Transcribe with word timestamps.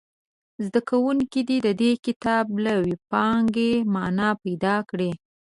زده 0.65 0.81
کوونکي 0.89 1.39
دې 1.49 1.57
د 1.65 1.67
دې 1.81 1.91
کتاب 2.05 2.45
له 2.63 2.73
وییپانګې 2.81 3.71
معنا 3.93 4.29
پیداکړي. 4.43 5.11